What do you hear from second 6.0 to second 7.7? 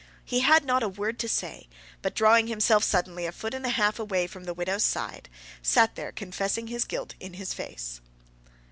confessing his guilt in his